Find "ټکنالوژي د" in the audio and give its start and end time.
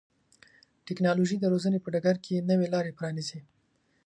0.87-1.45